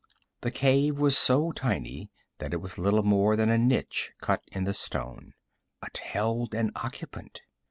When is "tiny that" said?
1.51-2.53